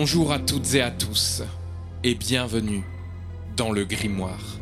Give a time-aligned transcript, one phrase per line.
[0.00, 1.42] Bonjour à toutes et à tous,
[2.04, 2.84] et bienvenue
[3.56, 4.60] dans le Grimoire,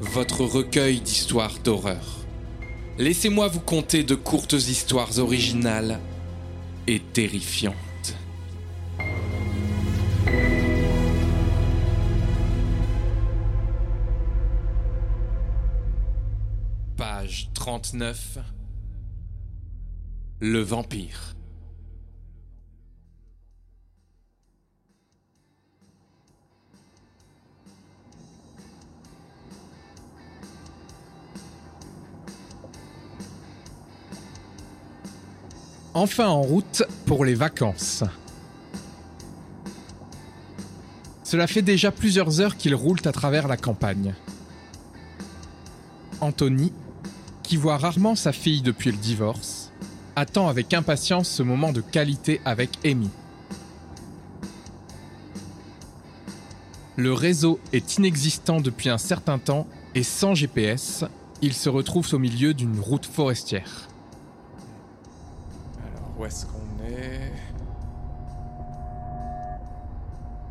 [0.00, 2.26] votre recueil d'histoires d'horreur.
[2.98, 6.00] Laissez-moi vous conter de courtes histoires originales
[6.88, 7.76] et terrifiantes.
[16.96, 18.38] Page 39
[20.40, 21.36] Le vampire.
[35.94, 38.02] Enfin en route pour les vacances.
[41.22, 44.14] Cela fait déjà plusieurs heures qu'ils roulent à travers la campagne.
[46.20, 46.72] Anthony,
[47.42, 49.70] qui voit rarement sa fille depuis le divorce,
[50.16, 53.10] attend avec impatience ce moment de qualité avec Amy.
[56.96, 61.04] Le réseau est inexistant depuis un certain temps et sans GPS,
[61.42, 63.88] ils se retrouvent au milieu d'une route forestière.
[66.18, 67.32] Où est-ce qu'on est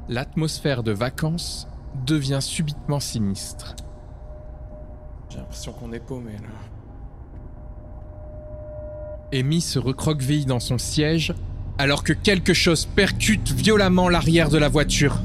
[0.09, 1.67] L'atmosphère de vacances
[2.05, 3.75] devient subitement sinistre.
[5.29, 6.49] J'ai l'impression qu'on est paumé là.
[9.33, 11.33] Amy se recroqueville dans son siège
[11.77, 15.21] alors que quelque chose percute violemment l'arrière de la voiture.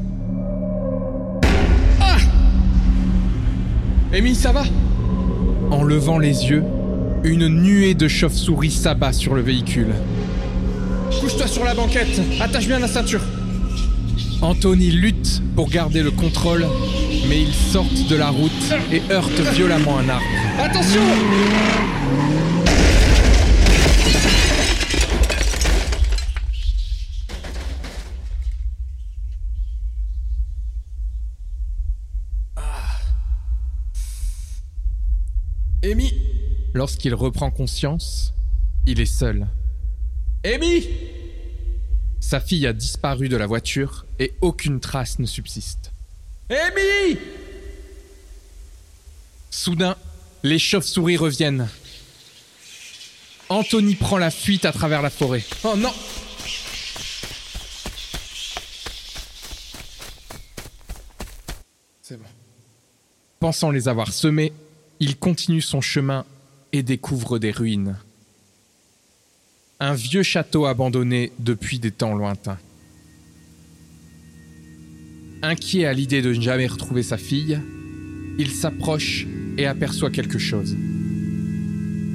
[2.01, 2.17] Ah
[4.13, 4.63] Amy, ça va?
[5.71, 6.63] En levant les yeux,
[7.25, 9.93] une nuée de chauves-souris s'abat sur le véhicule.
[11.21, 13.21] Couche-toi sur la banquette, attache bien la ceinture.
[14.43, 16.67] Anthony lutte pour garder le contrôle,
[17.29, 18.51] mais ils sortent de la route
[18.93, 20.25] et heurtent violemment un arbre.
[20.59, 21.01] Attention
[35.85, 36.13] Amy
[36.75, 38.35] Lorsqu'il reprend conscience,
[38.87, 39.47] il est seul.
[40.47, 40.87] Amy
[42.21, 45.91] Sa fille a disparu de la voiture et aucune trace ne subsiste.
[46.51, 47.19] Amy
[49.51, 49.97] Soudain,
[50.45, 51.69] les chauves-souris reviennent.
[53.49, 55.43] Anthony prend la fuite à travers la forêt.
[55.65, 55.93] Oh non
[62.03, 62.29] C'est bon.
[63.41, 64.53] Pensant les avoir semés,
[65.01, 66.25] il continue son chemin
[66.73, 67.97] et découvre des ruines.
[69.79, 72.57] Un vieux château abandonné depuis des temps lointains.
[75.43, 77.61] Inquiet à l'idée de ne jamais retrouver sa fille,
[78.39, 79.27] il s'approche
[79.59, 80.75] et aperçoit quelque chose.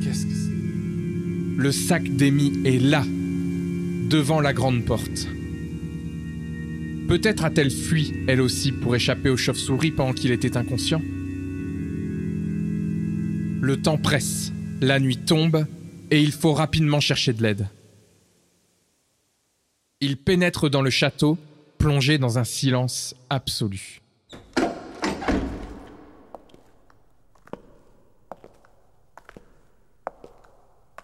[0.03, 1.62] Qu'est-ce que c'est?
[1.62, 3.03] Le sac d'Amy est là,
[4.09, 5.27] devant la grande porte.
[7.07, 11.01] Peut-être a-t-elle fui, elle aussi, pour échapper aux chauves-souris pendant qu'il était inconscient
[13.62, 14.51] Le temps presse,
[14.81, 15.68] la nuit tombe,
[16.12, 17.68] et il faut rapidement chercher de l'aide.
[20.02, 21.38] Il pénètre dans le château,
[21.78, 24.02] plongé dans un silence absolu.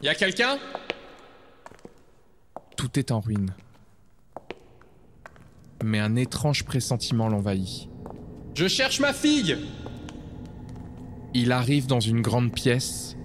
[0.02, 0.60] Y a quelqu'un?
[2.76, 3.56] Tout est en ruine.
[5.84, 7.90] Mais un étrange pressentiment l'envahit.
[8.56, 9.58] Je cherche ma fille
[11.34, 13.18] Il arrive dans une grande pièce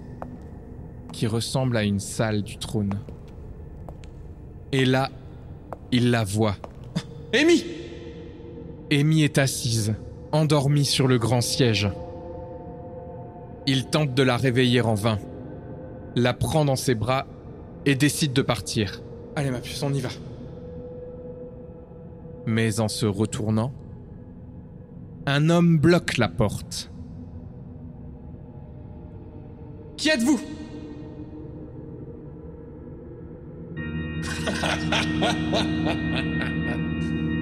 [1.13, 2.99] qui ressemble à une salle du trône.
[4.73, 5.09] Et là,
[5.93, 6.57] il la voit.
[7.33, 7.63] Amy
[8.91, 9.95] Amy est assise,
[10.31, 11.89] endormie sur le grand siège.
[13.65, 15.19] Il tente de la réveiller en vain,
[16.15, 17.25] la prend dans ses bras
[17.85, 19.01] et décide de partir.
[19.35, 20.09] Allez ma puce, on y va.
[22.45, 23.71] Mais en se retournant,
[25.25, 26.91] un homme bloque la porte.
[29.95, 30.39] Qui êtes-vous?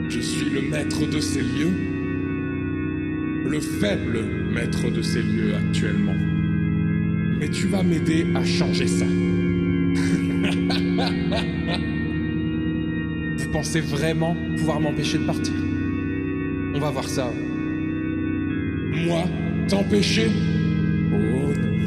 [0.10, 1.74] Je suis le maître de ces lieux.
[3.46, 6.16] Le faible maître de ces lieux actuellement.
[7.40, 9.06] Mais tu vas m'aider à changer ça.
[13.38, 15.54] Vous pensez vraiment pouvoir m'empêcher de partir?
[16.74, 17.30] On va voir ça.
[18.94, 19.24] Moi,
[19.68, 20.30] t'empêcher?
[21.12, 21.81] Oh non.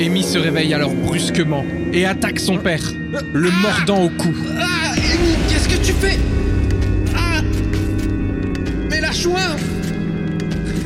[0.00, 1.62] Amy se réveille alors brusquement
[1.92, 2.82] et attaque son père,
[3.34, 4.34] le mordant au cou.
[4.58, 6.18] Ah, Amy, qu'est-ce que tu fais
[7.14, 7.42] Ah
[8.88, 9.40] Mais lâche-moi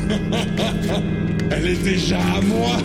[1.49, 2.77] Elle est déjà à moi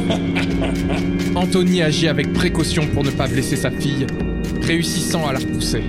[1.34, 4.06] Anthony agit avec précaution pour ne pas blesser sa fille,
[4.62, 5.82] réussissant à la repousser.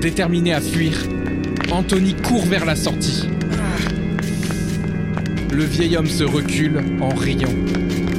[0.00, 0.92] Déterminé à fuir,
[1.70, 3.28] Anthony court vers la sortie.
[5.52, 7.52] Le vieil homme se recule en riant,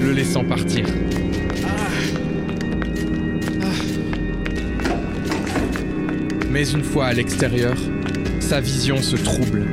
[0.06, 0.86] le laissant partir.
[6.52, 7.76] Mais une fois à l'extérieur,
[8.40, 9.64] sa vision se trouble.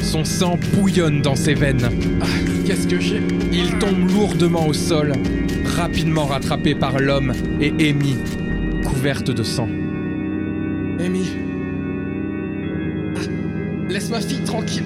[0.00, 1.88] Son sang bouillonne dans ses veines.
[2.20, 2.26] Ah,
[2.64, 3.20] Qu'est-ce que j'ai?
[3.52, 5.12] Il tombe lourdement au sol,
[5.76, 8.16] rapidement rattrapé par l'homme et Amy,
[8.84, 9.68] couverte de sang.
[11.04, 11.26] Amy.
[13.88, 14.84] Laisse ma fille tranquille.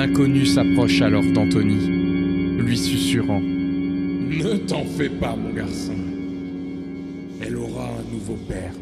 [0.00, 3.42] L'inconnu s'approche alors d'Anthony, lui susurrant.
[3.42, 5.92] Ne t'en fais pas, mon garçon.
[7.42, 8.72] Elle aura un nouveau père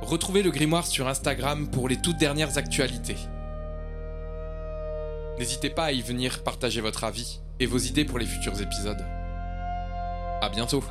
[0.00, 3.16] Retrouvez le grimoire sur Instagram pour les toutes dernières actualités.
[5.38, 9.04] N'hésitez pas à y venir partager votre avis et vos idées pour les futurs épisodes.
[10.40, 10.82] À bientôt